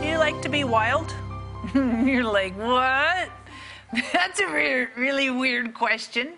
[0.00, 1.14] Do you like to be wild?
[1.74, 3.28] You're like, what?
[4.12, 6.34] That's a re- really weird question,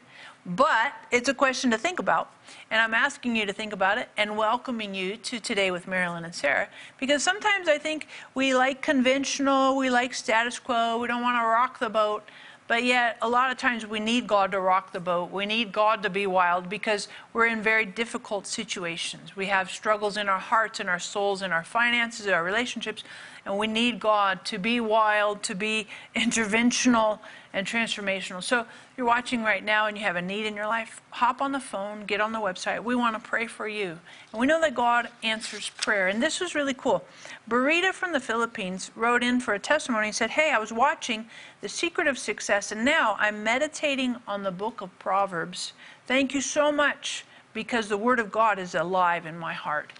[0.46, 2.30] but it's a question to think about.
[2.70, 6.24] And I'm asking you to think about it and welcoming you to Today with Marilyn
[6.24, 6.68] and Sarah
[6.98, 11.46] because sometimes I think we like conventional, we like status quo, we don't want to
[11.46, 12.22] rock the boat.
[12.68, 15.30] But yet, a lot of times we need God to rock the boat.
[15.30, 19.36] We need God to be wild because we're in very difficult situations.
[19.36, 23.04] We have struggles in our hearts, in our souls, in our finances, in our relationships,
[23.44, 27.20] and we need God to be wild, to be interventional
[27.56, 28.42] and transformational.
[28.42, 31.52] So, you're watching right now and you have a need in your life, hop on
[31.52, 32.84] the phone, get on the website.
[32.84, 33.98] We want to pray for you.
[34.32, 36.08] And we know that God answers prayer.
[36.08, 37.04] And this was really cool.
[37.48, 41.26] Burita from the Philippines wrote in for a testimony and said, Hey, I was watching
[41.62, 45.72] The Secret of Success, and now I'm meditating on the book of Proverbs.
[46.06, 49.92] Thank you so much because the Word of God is alive in my heart.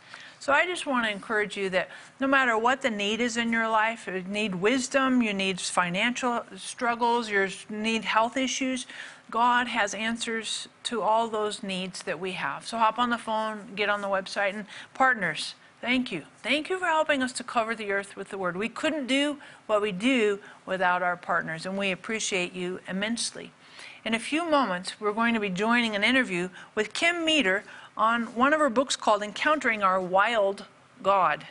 [0.46, 1.88] So I just want to encourage you that
[2.20, 6.44] no matter what the need is in your life, you need wisdom, you need financial
[6.56, 8.86] struggles, you need health issues,
[9.28, 12.64] God has answers to all those needs that we have.
[12.64, 15.56] So hop on the phone, get on the website, and partners.
[15.80, 16.22] Thank you.
[16.44, 18.56] Thank you for helping us to cover the earth with the word.
[18.56, 23.50] We couldn't do what we do without our partners, and we appreciate you immensely.
[24.04, 27.64] In a few moments, we're going to be joining an interview with Kim Meeder
[27.96, 30.64] on one of her books called Encountering Our Wild
[31.02, 31.46] God.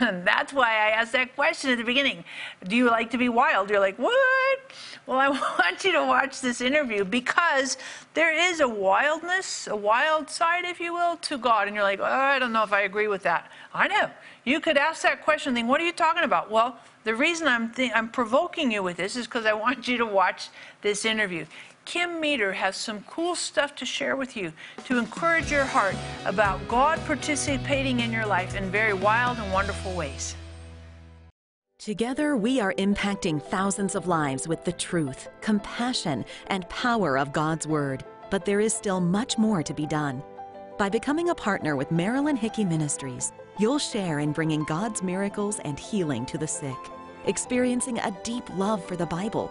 [0.00, 2.24] And that's why I asked that question at the beginning.
[2.66, 3.70] Do you like to be wild?
[3.70, 4.58] You're like, what?
[5.06, 5.28] Well, I
[5.60, 7.76] want you to watch this interview because
[8.14, 11.66] there is a wildness, a wild side, if you will, to God.
[11.66, 13.50] And you're like, oh, I don't know if I agree with that.
[13.74, 14.10] I know.
[14.44, 16.50] You could ask that question think, what are you talking about?
[16.50, 19.98] Well, the reason I'm, th- I'm provoking you with this is because I want you
[19.98, 20.48] to watch
[20.82, 21.46] this interview.
[21.84, 24.52] Kim Meeder has some cool stuff to share with you
[24.84, 29.94] to encourage your heart about God participating in your life in very wild and wonderful
[29.94, 30.36] ways.
[31.78, 37.66] Together, we are impacting thousands of lives with the truth, compassion, and power of God's
[37.66, 38.04] Word.
[38.30, 40.22] But there is still much more to be done.
[40.78, 45.78] By becoming a partner with Marilyn Hickey Ministries, you'll share in bringing God's miracles and
[45.78, 46.78] healing to the sick,
[47.26, 49.50] experiencing a deep love for the Bible,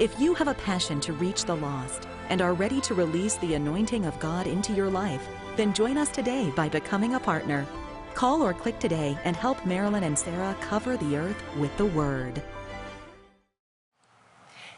[0.00, 3.52] If you have a passion to reach the lost and are ready to release the
[3.52, 7.66] anointing of God into your life, then join us today by becoming a partner.
[8.14, 12.42] Call or click today and help Marilyn and Sarah cover the earth with the Word.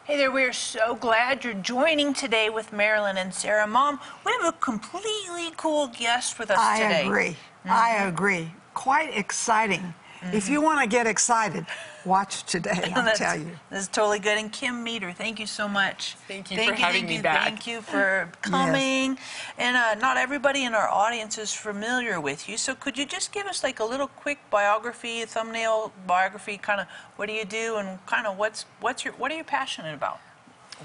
[0.02, 3.68] Hey there, we are so glad you're joining today with Marilyn and Sarah.
[3.68, 6.94] Mom, we have a completely cool guest with us I today.
[6.94, 7.36] I agree.
[7.64, 8.08] I mm-hmm.
[8.08, 8.52] agree.
[8.74, 9.94] Quite exciting.
[10.32, 10.64] If you mm-hmm.
[10.64, 11.64] want to get excited,
[12.04, 13.50] watch today, I'll tell you.
[13.70, 14.38] That's totally good.
[14.38, 16.16] And Kim Meeder, thank you so much.
[16.28, 17.44] Thank you thank for you, having thank me you, back.
[17.44, 19.18] Thank you for coming.
[19.58, 22.56] And uh, not everybody in our audience is familiar with you.
[22.56, 26.86] So could you just give us like a little quick biography, thumbnail biography, kind of
[27.16, 30.20] what do you do and kind of what's what's your what are you passionate about?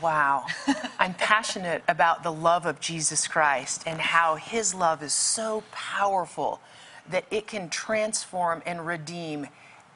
[0.02, 0.46] Wow.
[1.00, 6.60] I'm passionate about the love of Jesus Christ and how his love is so powerful
[7.10, 9.48] that it can transform and redeem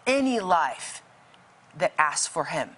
[0.08, 1.01] any life
[1.78, 2.72] that asks for him.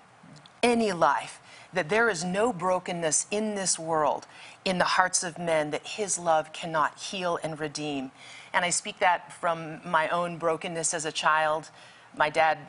[0.62, 1.40] Any life.
[1.74, 4.28] That there is no brokenness in this world,
[4.64, 8.12] in the hearts of men, that his love cannot heal and redeem.
[8.53, 11.72] And I speak that from my own brokenness as a child.
[12.16, 12.59] My dad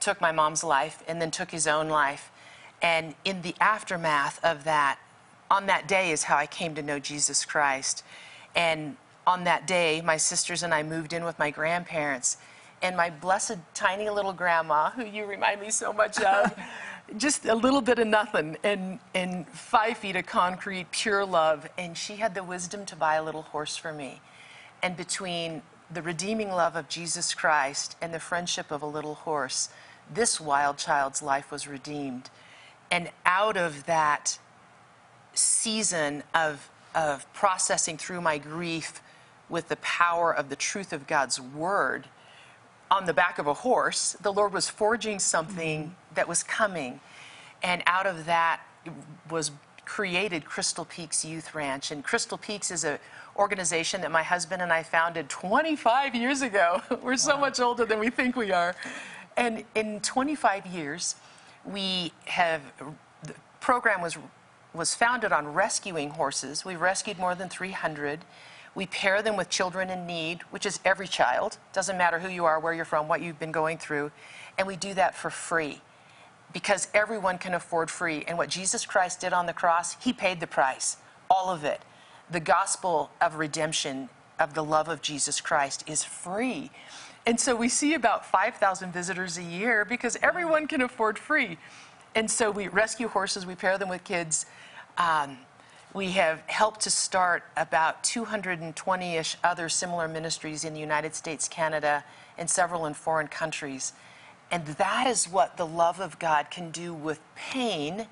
[0.00, 2.32] took my mom's life and then took his own life.
[2.82, 4.98] And in the aftermath of that,
[5.50, 8.02] on that day is how I came to know Jesus Christ.
[8.56, 8.96] And
[9.26, 12.36] on that day, my sisters and I moved in with my grandparents.
[12.82, 16.58] And my blessed tiny little grandma, who you remind me so much of,
[17.16, 21.68] just a little bit of nothing and, and five feet of concrete, pure love.
[21.76, 24.20] And she had the wisdom to buy a little horse for me.
[24.82, 25.62] And between
[25.92, 29.68] the redeeming love of Jesus Christ and the friendship of a little horse,
[30.12, 32.30] this wild child's life was redeemed.
[32.90, 34.38] And out of that
[35.34, 39.00] season of, of processing through my grief
[39.48, 42.08] with the power of the truth of God's word
[42.90, 47.00] on the back of a horse, the Lord was forging something that was coming.
[47.62, 48.60] And out of that
[49.30, 49.52] was
[49.84, 51.90] created Crystal Peaks Youth Ranch.
[51.90, 52.98] And Crystal Peaks is a
[53.36, 56.82] organization that my husband and I founded 25 years ago.
[57.02, 58.74] We're so much older than we think we are.
[59.36, 61.14] And in 25 years,
[61.64, 62.60] we have
[63.22, 64.16] the program was
[64.72, 66.64] was founded on rescuing horses.
[66.64, 68.20] We've rescued more than 300.
[68.74, 71.58] We pair them with children in need, which is every child.
[71.72, 74.12] Doesn't matter who you are, where you're from, what you've been going through.
[74.58, 75.80] And we do that for free
[76.52, 78.24] because everyone can afford free.
[78.26, 80.96] And what Jesus Christ did on the cross, he paid the price,
[81.28, 81.80] all of it.
[82.30, 84.08] The gospel of redemption,
[84.38, 86.70] of the love of Jesus Christ, is free.
[87.26, 91.58] And so we see about 5,000 visitors a year because everyone can afford free.
[92.14, 94.46] And so we rescue horses, we pair them with kids.
[94.96, 95.38] Um,
[95.92, 101.48] we have helped to start about 220 ish other similar ministries in the United States,
[101.48, 102.04] Canada,
[102.38, 103.92] and several in foreign countries.
[104.50, 108.06] And that is what the love of God can do with pain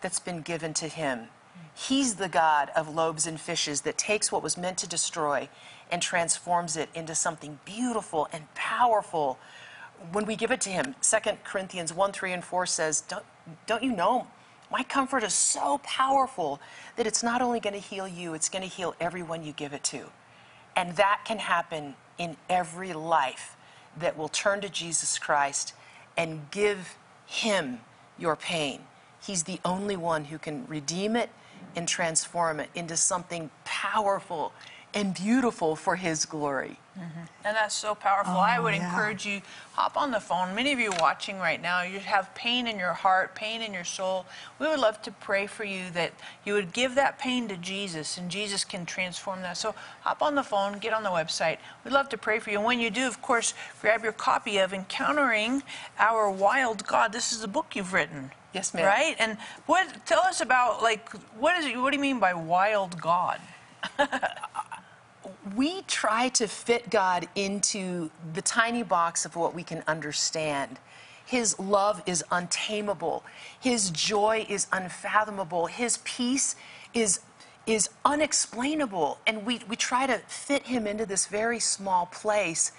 [0.00, 1.28] that's been given to Him.
[1.74, 5.48] He's the God of loaves and fishes that takes what was meant to destroy
[5.90, 9.38] and transforms it into something beautiful and powerful
[10.12, 10.94] when we give it to Him.
[11.00, 13.24] 2 Corinthians 1 3 and 4 says, Don't,
[13.66, 14.26] don't you know?
[14.70, 16.60] My comfort is so powerful
[16.96, 19.72] that it's not only going to heal you, it's going to heal everyone you give
[19.72, 20.10] it to.
[20.76, 23.56] And that can happen in every life
[23.98, 25.74] that will turn to Jesus Christ
[26.16, 26.96] and give
[27.26, 27.80] Him
[28.18, 28.80] your pain.
[29.24, 31.30] He's the only one who can redeem it
[31.76, 34.52] and transform it into something powerful
[34.92, 36.78] and beautiful for His glory.
[36.96, 38.34] And that's so powerful.
[38.34, 38.88] Oh, I would yeah.
[38.88, 39.42] encourage you,
[39.72, 40.54] hop on the phone.
[40.54, 43.84] Many of you watching right now, you have pain in your heart, pain in your
[43.84, 44.26] soul.
[44.58, 46.12] We would love to pray for you that
[46.44, 49.56] you would give that pain to Jesus and Jesus can transform that.
[49.56, 51.58] So hop on the phone, get on the website.
[51.84, 52.58] We'd love to pray for you.
[52.58, 55.62] And when you do, of course, grab your copy of Encountering
[55.98, 57.12] Our Wild God.
[57.12, 58.30] This is the book you've written.
[58.54, 58.84] Yes, ma'am.
[58.84, 59.16] Right?
[59.18, 59.36] And
[59.66, 63.40] what tell us about like what is it, what do you mean by wild God?
[65.54, 70.78] we try to fit God into the tiny box of what we can understand.
[71.26, 73.24] His love is untamable.
[73.58, 75.66] His joy is unfathomable.
[75.66, 76.56] His peace
[76.92, 77.20] is,
[77.66, 79.18] is unexplainable.
[79.26, 82.72] And we, we try to fit him into this very small place.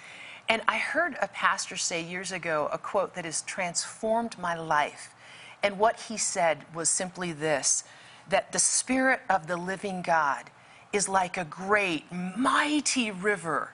[0.47, 5.15] And I heard a pastor say years ago a quote that has transformed my life.
[5.63, 7.83] And what he said was simply this
[8.27, 10.49] that the Spirit of the living God
[10.95, 13.73] is like a great, mighty river.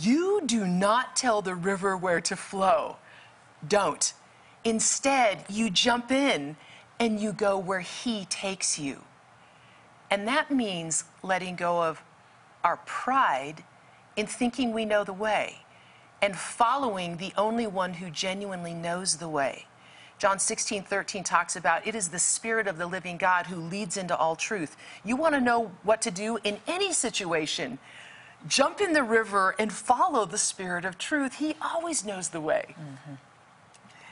[0.00, 2.96] You do not tell the river where to flow.
[3.66, 4.12] Don't.
[4.64, 6.56] Instead, you jump in
[6.98, 9.02] and you go where He takes you.
[10.10, 12.02] And that means letting go of
[12.64, 13.62] our pride
[14.16, 15.58] in thinking we know the way
[16.20, 19.66] and following the only one who genuinely knows the way.
[20.18, 23.96] John 16, 13 talks about it is the Spirit of the living God who leads
[23.96, 24.76] into all truth.
[25.04, 27.78] You want to know what to do in any situation,
[28.48, 31.36] jump in the river and follow the Spirit of truth.
[31.36, 32.66] He always knows the way.
[32.70, 33.14] Mm-hmm.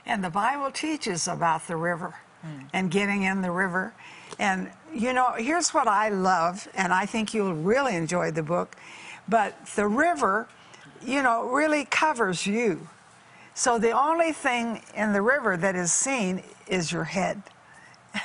[0.06, 2.14] And the Bible teaches about the river
[2.44, 2.69] mm.
[2.73, 3.93] and getting in the river.
[4.38, 8.76] And, you know, here's what I love, and I think you'll really enjoy the book.
[9.29, 10.47] But the river,
[11.05, 12.88] you know, really covers you.
[13.56, 17.43] So the only thing in the river that is seen is your head.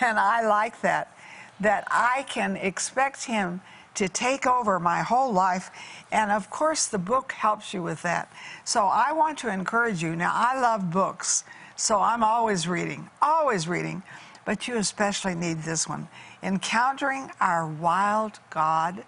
[0.01, 1.15] And I like that,
[1.61, 3.61] that I can expect him
[3.95, 5.71] to take over my whole life.
[6.11, 8.29] And of course, the book helps you with that.
[8.65, 10.17] So I want to encourage you.
[10.17, 11.45] Now, I love books,
[11.77, 14.03] so I'm always reading, always reading.
[14.43, 16.09] But you especially need this one
[16.43, 19.05] Encountering Our Wild God.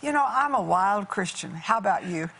[0.00, 1.50] You know, I'm a wild Christian.
[1.50, 2.30] How about you?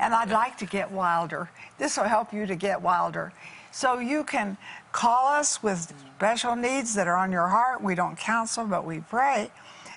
[0.00, 1.48] And I'd like to get wilder.
[1.78, 3.32] This will help you to get wilder.
[3.70, 4.56] So you can
[4.90, 7.82] call us with special needs that are on your heart.
[7.82, 9.50] We don't counsel, but we pray.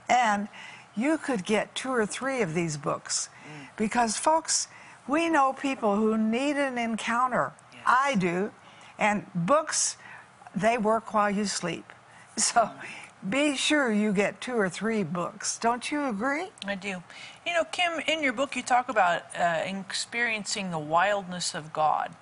[0.08, 0.48] And
[0.96, 3.30] you could get two or three of these books.
[3.77, 4.68] Because, folks,
[5.08, 7.51] we know people who need an encounter.
[7.86, 8.51] I do.
[8.98, 9.98] And books,
[10.56, 11.92] they work while you sleep.
[12.38, 12.70] So
[13.29, 15.58] be sure you get two or three books.
[15.58, 16.48] Don't you agree?
[16.65, 17.03] I do.
[17.46, 22.13] You know, Kim, in your book, you talk about uh, experiencing the wildness of God.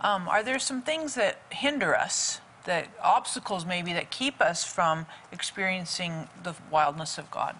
[0.00, 5.06] Um, are there some things that hinder us, that obstacles maybe, that keep us from
[5.32, 7.56] experiencing the wildness of God?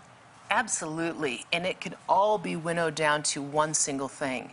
[0.50, 1.44] Absolutely.
[1.52, 4.52] And it can all be winnowed down to one single thing,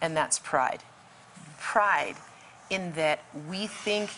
[0.00, 0.82] and that's pride.
[1.58, 2.16] Pride
[2.68, 4.10] in that we think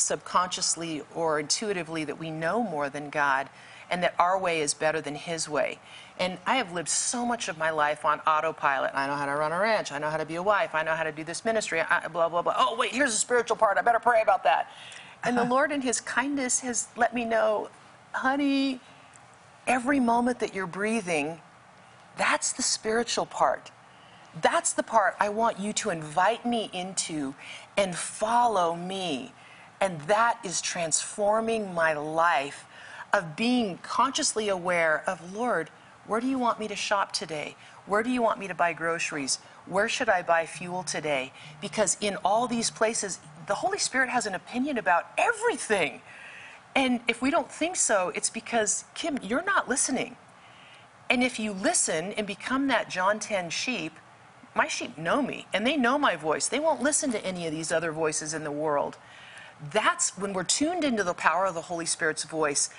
[0.00, 3.48] subconsciously or intuitively that we know more than God
[3.90, 5.78] and that our way is better than His way.
[6.18, 8.92] And I have lived so much of my life on autopilot.
[8.94, 9.90] I know how to run a ranch.
[9.90, 10.74] I know how to be a wife.
[10.74, 11.80] I know how to do this ministry.
[11.80, 12.54] I, blah, blah, blah.
[12.56, 13.78] Oh, wait, here's the spiritual part.
[13.78, 14.70] I better pray about that.
[15.24, 15.50] And the uh-huh.
[15.50, 17.68] Lord, in His kindness, has let me know,
[18.12, 18.80] honey,
[19.66, 21.40] every moment that you're breathing,
[22.16, 23.70] that's the spiritual part.
[24.40, 27.34] That's the part I want you to invite me into
[27.76, 29.32] and follow me.
[29.80, 32.66] And that is transforming my life
[33.12, 35.70] of being consciously aware of, Lord,
[36.06, 37.56] where do you want me to shop today?
[37.86, 39.38] Where do you want me to buy groceries?
[39.66, 41.32] Where should I buy fuel today?
[41.60, 46.02] Because in all these places, the Holy Spirit has an opinion about everything.
[46.74, 50.16] And if we don't think so, it's because, Kim, you're not listening.
[51.08, 53.92] And if you listen and become that John 10 sheep,
[54.54, 56.48] my sheep know me and they know my voice.
[56.48, 58.96] They won't listen to any of these other voices in the world.
[59.72, 62.70] That's when we're tuned into the power of the Holy Spirit's voice.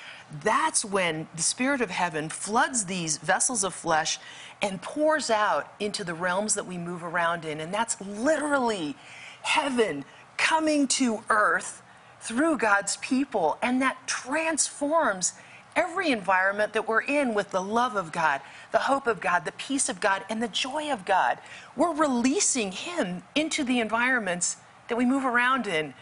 [0.44, 4.18] That's when the Spirit of heaven floods these vessels of flesh
[4.62, 7.60] and pours out into the realms that we move around in.
[7.60, 8.96] And that's literally
[9.44, 10.06] heaven
[10.38, 11.84] coming to earth
[12.20, 13.60] through God's people.
[13.62, 15.34] And that transforms
[15.76, 19.52] every environment that we're in with the love of God, the hope of God, the
[19.54, 21.38] peace of God, and the joy of God.
[21.76, 24.58] We're releasing Him into the environments
[24.88, 25.94] that we move around in.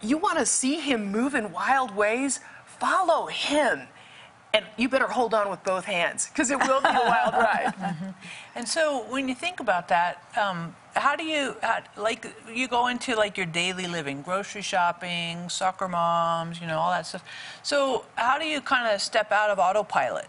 [0.00, 2.40] You want to see Him move in wild ways?
[2.64, 3.82] Follow Him.
[4.54, 8.14] And you better hold on with both hands because it will be a wild ride.
[8.54, 12.86] And so when you think about that, um, how do you, how, like, you go
[12.86, 17.24] into like your daily living, grocery shopping, soccer moms, you know, all that stuff.
[17.62, 20.28] So how do you kind of step out of autopilot?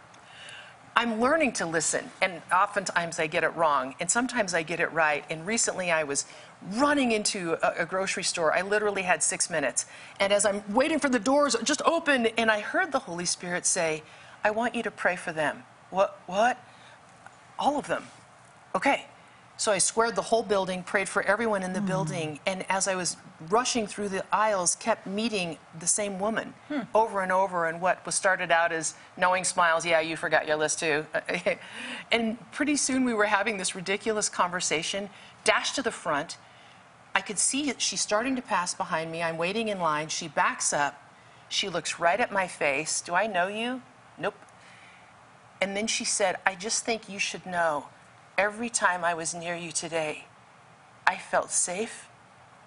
[0.99, 4.91] I'm learning to listen, and oftentimes I get it wrong, and sometimes I get it
[4.91, 5.23] right.
[5.29, 6.25] And recently I was
[6.73, 8.53] running into a, a, grocery store.
[8.53, 9.85] I literally had six minutes.
[10.19, 13.65] And as I'm waiting for the doors just open, and I heard the Holy Spirit
[13.65, 14.03] say,
[14.43, 15.63] I want you to pray for them.
[15.89, 16.19] What?
[16.25, 16.61] What?
[17.57, 18.03] All of them.
[18.75, 19.05] Okay.
[19.59, 21.87] So I squared the whole building, prayed for everyone in the mm.
[21.87, 23.17] building, and as I was
[23.49, 26.81] rushing through the aisles, kept meeting the same woman hmm.
[26.95, 27.67] over and over.
[27.67, 31.05] And what was started out as knowing smiles, yeah, you forgot your list too.
[32.11, 35.09] and pretty soon we were having this ridiculous conversation,
[35.43, 36.37] dashed to the front.
[37.13, 37.81] I could see it.
[37.81, 39.21] She's starting to pass behind me.
[39.21, 40.07] I'm waiting in line.
[40.07, 41.01] She backs up.
[41.49, 43.01] She looks right at my face.
[43.01, 43.81] Do I know you?
[44.17, 44.35] Nope.
[45.61, 47.87] And then she said, I just think you should know
[48.39, 50.23] every time I was near you today,
[51.05, 52.07] I felt safe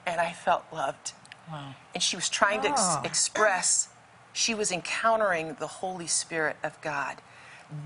[0.07, 1.15] and I felt loved.
[1.51, 1.75] Wow.
[1.95, 2.65] And she was trying oh.
[2.65, 3.03] to ex- ah.
[3.05, 3.89] express,
[4.35, 7.23] she was encountering the Holy Spirit of God.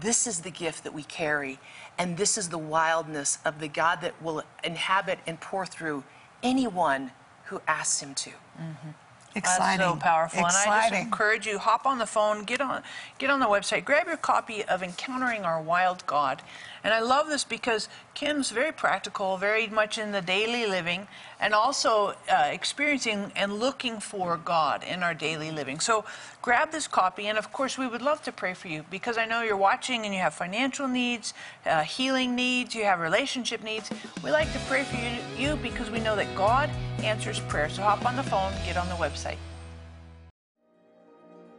[0.00, 1.60] This is the gift that we carry,
[1.96, 6.02] and this is the wildness of the God that will inhabit and pour through
[6.42, 7.12] anyone
[7.44, 8.30] who asks Him to.
[8.30, 8.88] Mm-hmm.
[9.36, 9.78] Exciting.
[9.78, 10.40] That's so powerful.
[10.40, 10.72] Exciting.
[10.72, 12.82] And I just encourage you, hop on the phone, get on,
[13.18, 16.42] get on the website, grab your copy of Encountering Our Wild God.
[16.86, 21.08] And I love this because Kim's very practical, very much in the daily living,
[21.40, 25.80] and also uh, experiencing and looking for God in our daily living.
[25.80, 26.04] So
[26.42, 29.24] grab this copy, and of course, we would love to pray for you because I
[29.24, 33.90] know you're watching and you have financial needs, uh, healing needs, you have relationship needs.
[34.22, 36.70] We like to pray for you, you because we know that God
[37.02, 37.68] answers prayer.
[37.68, 39.38] So hop on the phone, get on the website.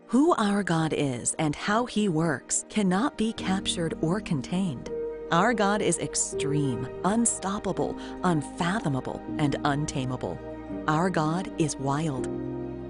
[0.05, 4.89] Who our God is and how He works cannot be captured or contained.
[5.31, 10.39] Our God is extreme, unstoppable, unfathomable, and untamable.
[10.87, 12.29] Our God is wild.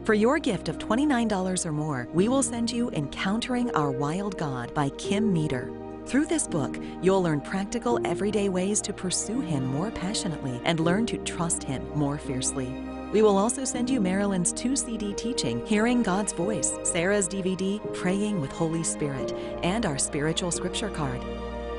[0.03, 4.71] For your gift of $29 or more, we will send you Encountering Our Wild God
[4.75, 5.71] by Kim Meeder.
[6.05, 11.07] Through this book, you'll learn practical, everyday ways to pursue Him more passionately and learn
[11.07, 12.67] to trust Him more fiercely.
[13.11, 18.39] We will also send you Marilyn's two CD teaching, Hearing God's Voice, Sarah's DVD, Praying
[18.39, 21.21] with Holy Spirit, and our spiritual scripture card.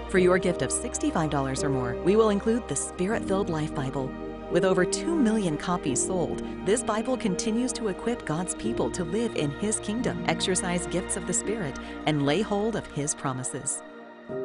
[0.09, 4.11] For your gift of $65 or more, we will include the Spirit filled Life Bible.
[4.51, 9.37] With over 2 million copies sold, this Bible continues to equip God's people to live
[9.37, 13.83] in His kingdom, exercise gifts of the Spirit, and lay hold of His promises.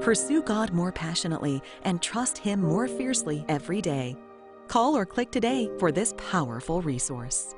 [0.01, 4.17] Pursue God more passionately and trust Him more fiercely every day.
[4.67, 7.55] Call or click today for this powerful resource.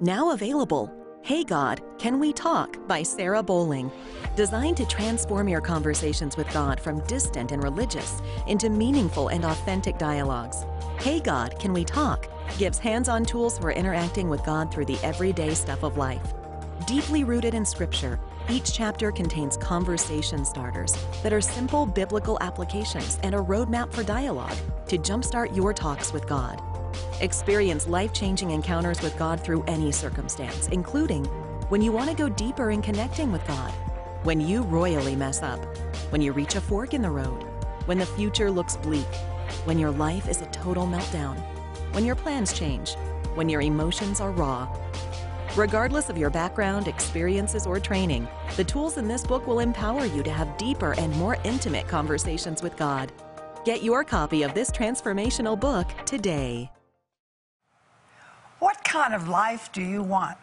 [0.00, 3.90] Now available Hey God, Can We Talk by Sarah Bowling.
[4.36, 9.98] Designed to transform your conversations with God from distant and religious into meaningful and authentic
[9.98, 10.64] dialogues.
[11.00, 12.28] Hey God, Can We Talk
[12.58, 16.32] gives hands on tools for interacting with God through the everyday stuff of life.
[16.86, 23.34] Deeply rooted in Scripture, each chapter contains conversation starters that are simple biblical applications and
[23.34, 24.56] a roadmap for dialogue
[24.86, 26.62] to jumpstart your talks with God.
[27.22, 31.24] Experience life changing encounters with God through any circumstance, including
[31.70, 33.72] when you want to go deeper in connecting with God,
[34.22, 35.58] when you royally mess up,
[36.10, 37.42] when you reach a fork in the road,
[37.86, 39.06] when the future looks bleak,
[39.64, 41.38] when your life is a total meltdown,
[41.94, 42.96] when your plans change,
[43.34, 44.68] when your emotions are raw.
[45.56, 50.22] Regardless of your background, experiences, or training, the tools in this book will empower you
[50.22, 53.10] to have deeper and more intimate conversations with God.
[53.64, 56.70] Get your copy of this transformational book today.
[58.58, 60.38] What kind of life do you want?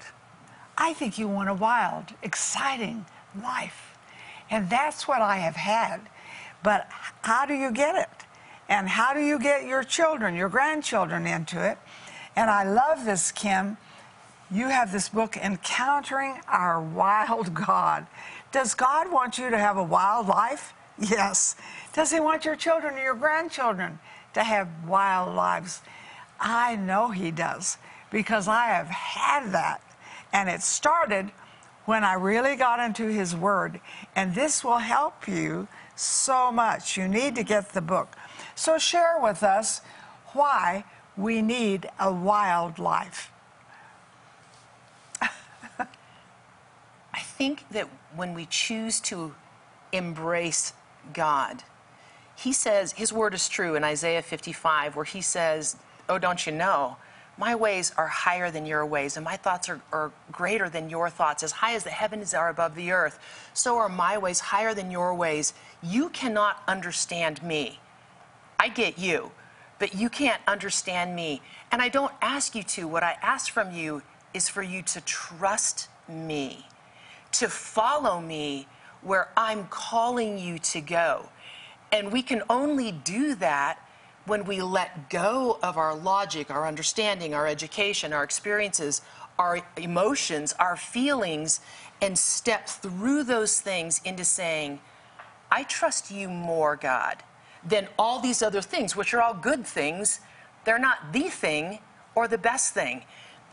[0.78, 3.06] I think you want a wild, exciting
[3.42, 3.98] life.
[4.50, 6.02] And that's what I have had.
[6.62, 6.88] But
[7.22, 8.26] how do you get it?
[8.70, 11.78] And how do you get your children, your grandchildren into it?
[12.36, 13.78] And I love this, Kim.
[14.52, 18.06] You have this book, Encountering Our Wild God.
[18.52, 20.74] Does God want you to have a wild life?
[21.00, 21.56] Yes.
[21.94, 24.00] Does He want your children or your grandchildren
[24.36, 25.82] to have wild lives?
[26.40, 27.78] I know He does
[28.14, 29.82] because I have had that.
[30.32, 31.32] And it started
[31.86, 33.82] when I really got into His Word.
[34.16, 36.96] And this will help you so much.
[36.96, 38.16] You need to get the book.
[38.56, 39.82] So share with us
[40.34, 40.86] why
[41.18, 43.32] we need a wild life.
[45.22, 45.88] I
[47.20, 49.34] think that when we choose to
[49.92, 50.74] embrace
[51.14, 51.64] God,
[52.36, 55.78] He says, His word is true in Isaiah 55, where He says,
[56.08, 56.98] Oh, don't you know?
[57.38, 61.10] My ways are higher than your ways, and my thoughts are, are greater than your
[61.10, 61.42] thoughts.
[61.42, 63.20] As high as the heavens are above the earth,
[63.54, 65.54] so are my ways higher than your ways.
[65.82, 67.80] You cannot understand me.
[68.60, 69.32] I get you,
[69.80, 71.42] but you can't understand me.
[71.72, 72.88] And I don't ask you to.
[72.88, 76.68] What I ask from you is for you to trust me,
[77.34, 78.68] to follow me
[79.02, 81.30] where I'm calling you to go.
[81.92, 83.80] And we can only do that
[84.26, 89.02] when we let go of our logic, our understanding, our education, our experiences,
[89.38, 91.60] our emotions, our feelings,
[92.02, 94.80] and step through those things into saying,
[95.52, 97.18] I trust you more, God,
[97.64, 100.20] than all these other things, which are all good things.
[100.66, 101.80] They're not the thing
[102.16, 103.04] or the best thing.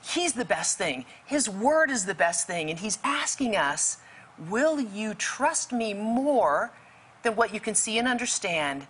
[0.02, 1.04] He's the best thing.
[1.26, 2.70] His word is the best thing.
[2.70, 3.98] And He's asking us,
[4.48, 6.72] Will you trust me more
[7.22, 8.86] than what you can see and understand?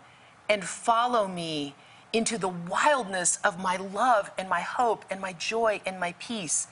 [0.50, 1.76] And follow me
[2.12, 6.66] into the wildness of my love and my hope and my joy and my peace.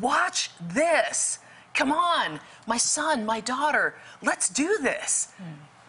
[0.00, 1.40] Watch this.
[1.74, 5.32] Come on, my son, my daughter, let's do this.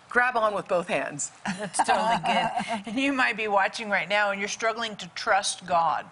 [0.10, 1.31] Grab on with both hands.
[1.60, 2.84] That's totally good.
[2.88, 6.05] And you might be watching right now and you're struggling to trust God.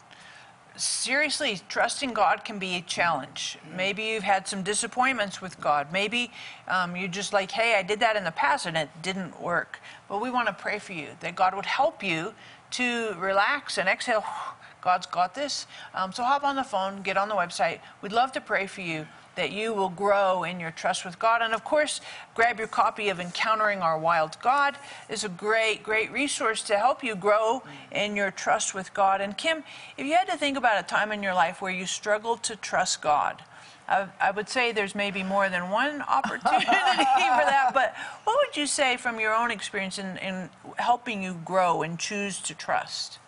[0.76, 3.58] Seriously, trusting God can be a challenge.
[3.76, 5.92] Maybe you've had some disappointments with God.
[5.92, 6.32] Maybe
[6.68, 9.80] um, you're just like, hey, I did that in the past and it didn't work.
[10.14, 12.36] But we want to pray for you that God would help you
[12.70, 14.24] to relax and exhale.
[14.82, 15.66] God's got this.
[15.96, 17.80] Um, so hop on the phone, get on the website.
[18.04, 21.42] We'd love to pray for you that you will grow in your trust with God.
[21.42, 22.00] And of course,
[22.36, 24.78] grab your copy of Encountering Our Wild God.
[25.10, 29.20] It's a great, great resource to help you grow in your trust with God.
[29.20, 29.64] And Kim,
[29.98, 32.56] if you had to think about a time in your life where you struggled to
[32.56, 33.42] trust God,
[33.88, 38.66] I, would say there's maybe more than one opportunity for that, but what would you
[38.68, 43.20] say from your own experience in, in helping you grow and choose to trust?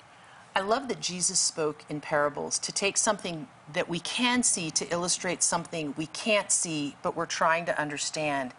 [0.55, 4.87] I love that Jesus spoke in parables to take something that we can see to
[4.89, 8.53] illustrate something we can't see, but we're trying to understand.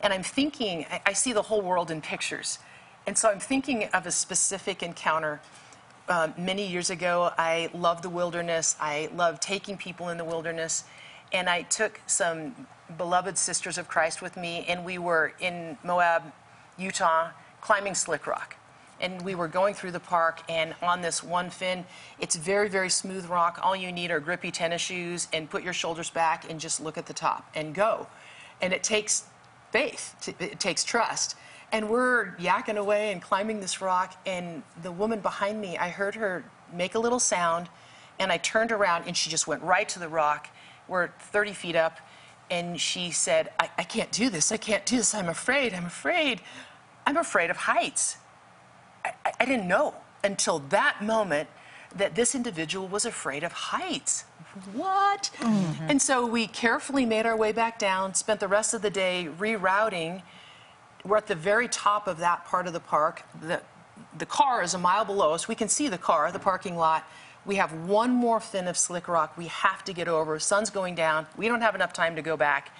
[0.00, 2.58] And I'm thinking, I- I see the whole world in pictures.
[3.06, 5.40] And so I'm thinking of a specific encounter.
[6.08, 8.76] Um, many years ago, I loved the wilderness.
[8.80, 10.84] I loved taking people in the wilderness.
[11.34, 16.22] And I took some beloved sisters of Christ with me, and we were in Moab,
[16.78, 18.56] Utah, climbing Slick Rock.
[19.00, 21.84] And we were going through the park and on this one fin
[22.20, 23.58] it's very very smooth rock.
[23.60, 26.96] All you need are grippy tennis shoes and put your shoulders back and just look
[26.96, 28.06] at the top and go.
[28.62, 29.24] And it takes
[29.72, 31.34] faith it takes trust.
[31.72, 36.14] And we're yakking away and climbing this rock and the woman behind me i heard
[36.14, 37.68] her make a little sound
[38.20, 40.48] and i turned around and she just went right to the rock
[40.88, 41.98] we're 30 feet up
[42.50, 45.86] and she said i, I can't do this i can't do this i'm afraid i'm
[45.86, 46.40] afraid
[47.06, 48.18] i'm afraid of heights
[49.04, 51.48] I, I didn't know until that moment
[51.94, 54.24] that this individual was afraid of heights.
[54.72, 55.30] What?
[55.38, 55.86] Mm-hmm.
[55.90, 59.28] And so we carefully made our way back down, spent the rest of the day
[59.38, 60.22] rerouting.
[61.04, 63.22] We're at the very top of that part of the park.
[63.42, 63.60] The,
[64.16, 65.46] the car is a mile below us.
[65.46, 67.06] We can see the car, the parking lot.
[67.46, 70.38] We have one more fin of slick rock we have to get over.
[70.38, 71.26] Sun's going down.
[71.36, 72.70] We don't have enough time to go back.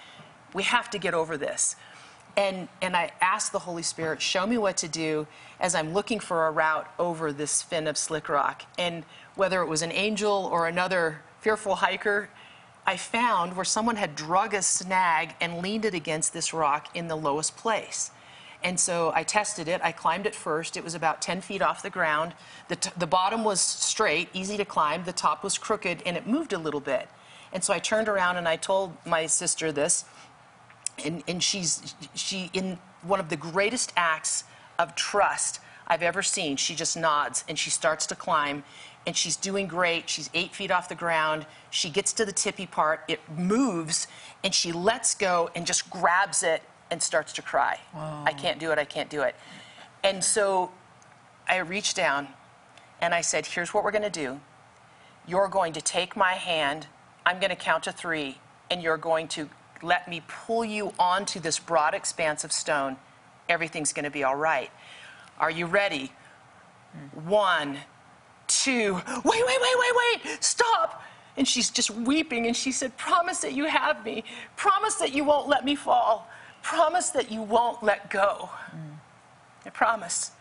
[0.53, 1.75] We have to get over this.
[2.37, 5.27] And, and I asked the Holy Spirit, show me what to do
[5.59, 8.63] as I'm looking for a route over this fin of slick rock.
[8.77, 12.29] And whether it was an angel or another fearful hiker,
[12.85, 17.07] I found where someone had drug a snag and leaned it against this rock in
[17.07, 18.11] the lowest place.
[18.65, 19.79] And so I tested it.
[19.83, 20.75] I climbed it first.
[20.75, 22.33] It was about 10 feet off the ground.
[22.67, 25.03] The, the bottom was straight, easy to climb.
[25.03, 27.07] The top was crooked, and it moved a little bit.
[27.53, 30.03] And so I turned around and I told my sister this,
[31.05, 34.45] and, and she's she in one of the greatest acts
[34.79, 36.57] of trust I've ever seen.
[36.57, 38.63] She just nods and she starts to climb,
[39.05, 40.09] and she's doing great.
[40.09, 41.45] She's eight feet off the ground.
[41.69, 43.01] She gets to the tippy part.
[43.07, 44.07] It moves,
[44.43, 47.79] and she lets go and just grabs it and starts to cry.
[47.93, 48.79] I can't do it.
[48.79, 49.35] I can't do it.
[50.03, 50.71] And so
[51.47, 52.27] I reached down
[53.01, 54.39] and I said, "Here's what we're going to do.
[55.27, 56.87] You're going to take my hand.
[57.25, 58.37] I'm going to count to three,
[58.69, 59.49] and you're going to
[59.81, 62.97] let me pull you onto this broad expanse of stone.
[63.49, 64.69] Everything's going to be all right.
[65.39, 66.11] Are you ready?
[67.25, 67.77] One,
[68.47, 71.03] two, wait, wait, wait, wait, wait, stop.
[71.37, 74.23] And she's just weeping, and she said, Promise that you have me.
[74.55, 76.29] Promise that you won't let me fall.
[76.65, 78.49] Promise that you won't let go.
[79.67, 80.31] I promise.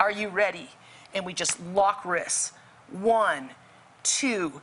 [0.00, 0.68] Are you ready?
[1.14, 2.52] And we just lock wrists.
[2.90, 3.50] One,
[4.02, 4.60] two.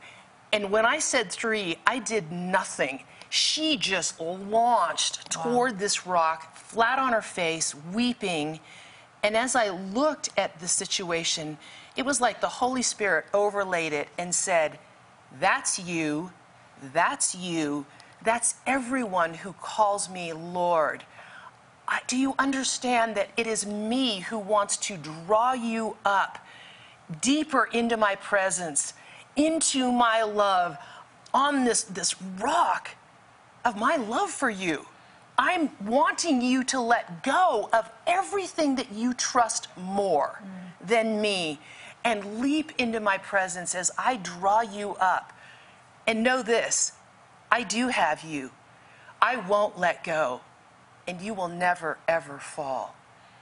[0.52, 3.04] And when I said three, I did nothing.
[3.30, 8.60] She just launched toward this rock, flat on her face, weeping.
[9.22, 11.56] And as I looked at the situation,
[11.96, 14.78] it was like the Holy Spirit overlaid it and said,
[15.40, 16.30] That's you,
[16.92, 17.86] that's you,
[18.22, 21.04] that's everyone who calls me Lord.
[22.06, 26.38] Do you understand that it is me who wants to draw you up
[27.22, 28.92] deeper into my presence,
[29.36, 30.76] into my love,
[31.32, 32.90] on this, this rock
[33.64, 34.86] of my love for you?
[35.38, 40.42] I'm wanting you to let go of everything that you trust more
[40.80, 41.60] than me
[42.04, 45.32] and leap into my presence as I draw you up.
[46.06, 46.92] And know this
[47.50, 48.50] I do have you.
[49.20, 50.42] I won't let go
[51.06, 52.94] and you will never, ever fall.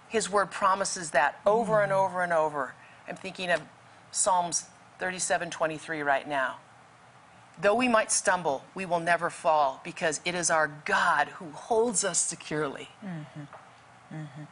[0.08, 2.74] His word promises that over and over and over.
[3.08, 3.60] I'm thinking of
[4.12, 4.66] Psalms
[5.00, 6.56] 37 23 right now.
[7.60, 12.04] Though we might stumble, we will never fall because it is our God who holds
[12.04, 12.88] us securely.
[13.04, 13.42] Mm-hmm.
[14.12, 14.42] Mm-hmm.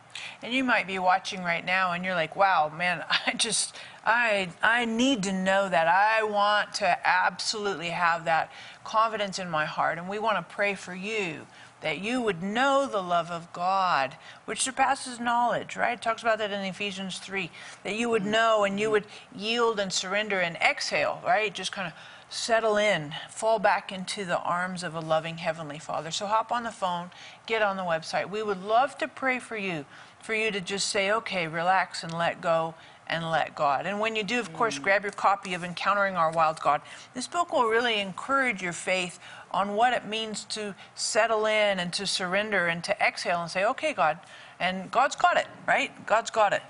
[0.43, 4.51] And you might be watching right now and you're like, wow, man, I just, I,
[4.63, 5.89] I need to know that.
[5.89, 8.51] I want to absolutely have that
[8.83, 9.99] confidence in my heart.
[9.99, 11.47] And we want to pray for you
[11.81, 15.99] that you would know the love of God, which surpasses knowledge, right?
[15.99, 17.51] It talks about that in Ephesians 3,
[17.83, 19.05] that you would know and you would
[19.37, 21.53] yield and surrender and exhale, right?
[21.53, 21.93] Just kind of
[22.35, 26.11] settle in, fall back into the arms of a loving Heavenly Father.
[26.11, 27.11] So hop on the phone,
[27.47, 28.29] get on the website.
[28.29, 29.85] We would love to pray for you,
[30.21, 32.75] for you to just say, okay, relax and let go
[33.07, 33.87] and let God.
[33.87, 34.83] And when you do, of course, mm.
[34.83, 36.81] grab your copy of Encountering Our Wild God.
[37.15, 39.21] This book will really encourage your faith
[39.53, 43.65] on what it means to settle in and to surrender and to exhale and say,
[43.65, 44.19] okay, God.
[44.59, 46.05] And God's got it, right?
[46.07, 46.63] God's got it.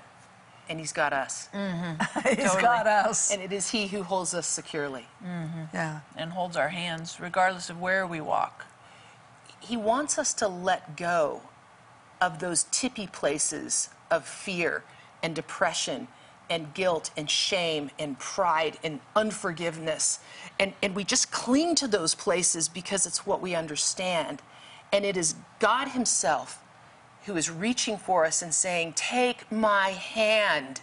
[0.69, 1.49] And He's got us.
[1.53, 2.29] Mm-hmm.
[2.29, 2.61] He's Totally.
[2.61, 3.31] got us.
[3.31, 5.05] And it is He who holds us securely.
[5.23, 5.63] Mm-hmm.
[5.73, 5.99] Yeah.
[6.15, 8.65] And holds our hands regardless of where we walk.
[9.59, 11.41] He wants us to let go
[12.21, 14.83] of those tippy places of fear
[15.23, 16.07] and depression
[16.49, 20.19] and guilt and shame and pride and unforgiveness.
[20.59, 24.41] And, and we just cling to those places because it's what we understand.
[24.93, 26.61] And it is God Himself
[27.25, 30.81] who is reaching for us and saying, Take my hand.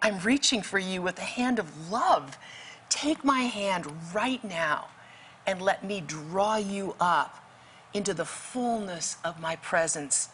[0.00, 2.38] I'm reaching for you with a hand of love.
[2.88, 4.86] Take my hand right now
[5.46, 7.44] and let me draw you up
[7.92, 10.28] into the fullness of my presence.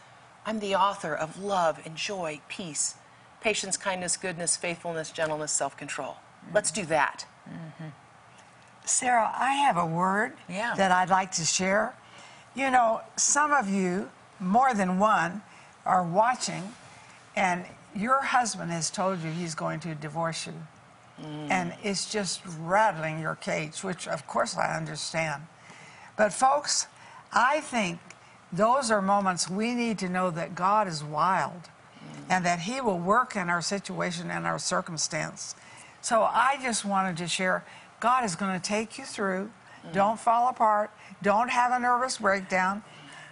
[0.47, 2.97] I'm the author of love and joy, peace,
[3.40, 6.16] patience, kindness, goodness, faithfulness, gentleness, self control.
[6.53, 7.25] Let's do that.
[7.49, 7.88] Mm-hmm.
[8.85, 10.75] Sarah, I have a word Yeah.
[10.77, 11.94] that I'd like to share.
[12.55, 15.42] You know, some of you, more than one,
[15.85, 16.73] are watching,
[17.37, 20.55] and your husband has told you he's going to divorce you.
[21.23, 21.51] Mm.
[21.51, 25.42] And it's just rattling your cage, which of course I understand.
[26.16, 26.87] But, folks,
[27.33, 27.99] I think
[28.53, 32.25] those are moments we need to know that God is wild mm.
[32.31, 35.55] and that He will work in our situation and our circumstance.
[36.01, 37.64] So I just wanted to share
[38.01, 39.51] God is going to take you through.
[39.87, 39.92] Mm.
[39.92, 40.90] Don't fall apart.
[41.23, 42.83] Don't have a nervous breakdown.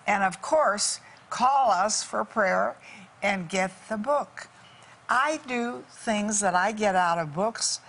[0.06, 2.76] And of course, call us for prayer
[3.22, 4.48] and get the book.
[5.08, 7.80] I do things that I get out of books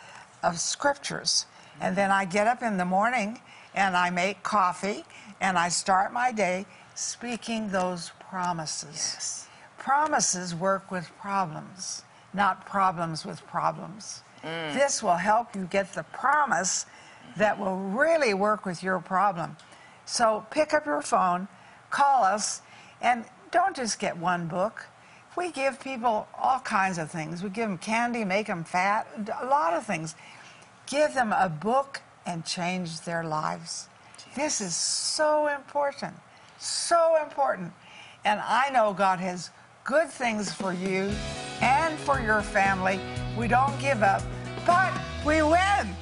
[0.43, 1.45] of scriptures.
[1.80, 3.39] And then I get up in the morning
[3.73, 5.06] and I make coffee
[5.41, 9.47] and I start my day speaking those promises.
[9.78, 14.21] Promises work with problems, not problems with problems.
[14.43, 14.73] Mm.
[14.73, 16.86] This will help you get the promise
[17.38, 19.58] that will really work with your problem.
[20.06, 21.47] So pick up your phone,
[21.93, 22.62] call us,
[23.01, 24.88] and don't just get one book.
[25.38, 27.43] We give people all kinds of things.
[27.43, 29.08] We give them candy, make them fat,
[29.41, 30.15] a lot of things.
[30.88, 33.88] Give them a book and change their lives.
[34.36, 36.15] This is so important.
[36.58, 37.71] So important.
[38.25, 39.51] And I know God has
[39.84, 41.12] good things for you
[41.62, 42.99] and for your family.
[43.38, 44.23] We don't give up,
[44.65, 44.93] but
[45.25, 45.95] we win.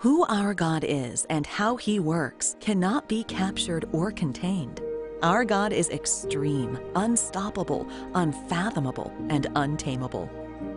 [0.00, 4.82] Who our God is and how He works cannot be captured or contained.
[5.22, 10.28] Our God is extreme, unstoppable, unfathomable, and untamable.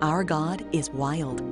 [0.01, 1.43] Our God is wild.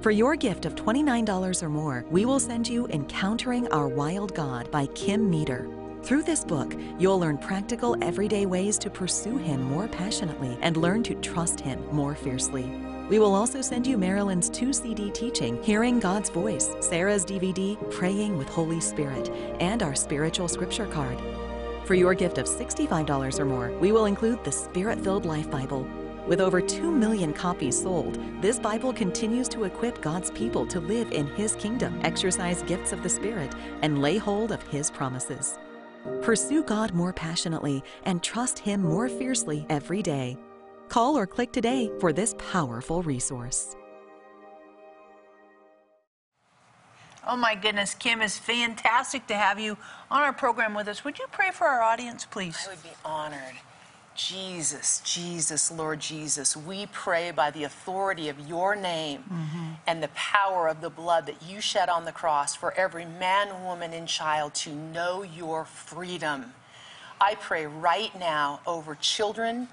[0.00, 4.70] For your gift of $29 or more, we will send you Encountering Our Wild God
[4.70, 5.68] by Kim Meeder.
[6.02, 11.02] Through this book, you'll learn practical, everyday ways to pursue Him more passionately and learn
[11.02, 12.64] to trust Him more fiercely.
[13.12, 18.38] We will also send you Marilyn's two CD teaching, Hearing God's Voice, Sarah's DVD, Praying
[18.38, 19.28] with Holy Spirit,
[19.60, 21.20] and our spiritual scripture card.
[21.84, 25.86] For your gift of $65 or more, we will include the Spirit filled Life Bible.
[26.26, 31.12] With over 2 million copies sold, this Bible continues to equip God's people to live
[31.12, 35.58] in His kingdom, exercise gifts of the Spirit, and lay hold of His promises.
[36.22, 40.38] Pursue God more passionately and trust Him more fiercely every day.
[40.92, 43.76] Call or click today for this powerful resource.
[47.26, 49.78] Oh my goodness, Kim, it's fantastic to have you
[50.10, 51.02] on our program with us.
[51.02, 52.58] Would you pray for our audience, please?
[52.66, 53.54] I would be honored.
[54.14, 59.68] Jesus, Jesus, Lord Jesus, we pray by the authority of your name mm-hmm.
[59.86, 63.64] and the power of the blood that you shed on the cross for every man,
[63.64, 66.52] woman, and child to know your freedom.
[67.18, 69.68] I pray right now over children,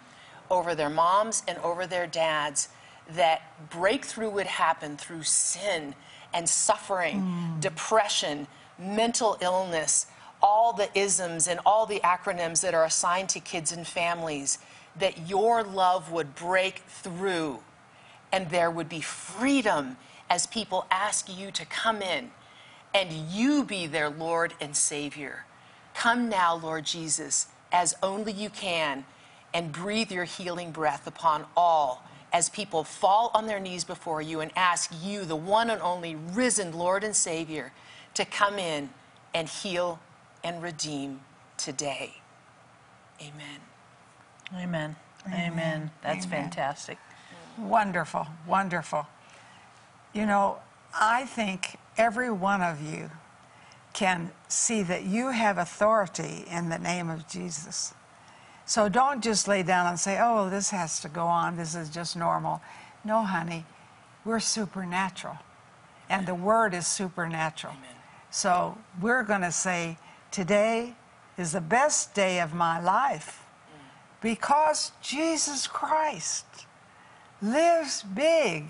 [0.50, 2.70] over their moms, and over their dads
[3.16, 5.96] that breakthrough would happen through sin
[6.34, 7.62] and suffering, mm.
[7.62, 10.06] depression, mental illness,
[10.42, 14.60] all the isms and all the acronyms that are assigned to kids and families,
[14.98, 17.60] that your love would break through
[18.32, 19.98] and there would be freedom
[20.30, 22.32] as people ask you to come in
[22.94, 25.46] and you be their Lord and Savior.
[25.94, 29.06] Come now, Lord Jesus, as only you can,
[29.54, 34.40] and breathe your healing breath upon all as people fall on their knees before you
[34.40, 37.72] and ask you, the one and only risen Lord and Savior,
[38.14, 38.90] to come in
[39.34, 40.00] and heal
[40.44, 41.22] and redeem
[41.58, 42.14] today.
[43.22, 43.60] Amen.
[44.56, 44.96] Amen.
[45.28, 45.92] Amen.
[46.02, 46.44] That's Amen.
[46.44, 46.98] fantastic.
[47.58, 49.08] Wonderful, wonderful.
[50.14, 50.60] You know,
[50.94, 53.10] I think every one of you
[53.94, 57.94] can see that you have authority in the name of Jesus.
[58.70, 61.90] So don't just lay down and say, oh, this has to go on, this is
[61.90, 62.62] just normal.
[63.04, 63.66] No, honey,
[64.24, 65.38] we're supernatural.
[66.08, 67.74] And the word is supernatural.
[68.30, 69.98] So we're going to say,
[70.30, 70.94] today
[71.36, 73.44] is the best day of my life
[74.22, 76.46] because Jesus Christ
[77.42, 78.66] lives big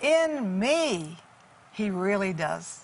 [0.00, 1.18] in me.
[1.72, 2.81] He really does.